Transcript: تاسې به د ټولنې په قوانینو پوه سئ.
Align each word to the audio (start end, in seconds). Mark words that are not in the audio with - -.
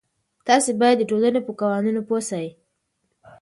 تاسې 0.47 0.71
به 0.79 0.87
د 0.95 1.01
ټولنې 1.09 1.39
په 1.43 1.51
قوانینو 1.59 2.01
پوه 2.07 2.21
سئ. 2.29 2.47